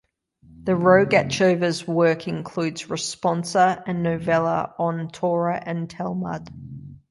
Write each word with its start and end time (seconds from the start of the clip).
The 0.63 0.71
Rogatchover's 0.71 1.87
works 1.87 2.25
include 2.25 2.77
responsa 2.77 3.83
and 3.85 4.03
novellae 4.03 4.73
on 4.79 5.09
Torah 5.11 5.61
and 5.63 5.87
Talmud. 5.87 6.49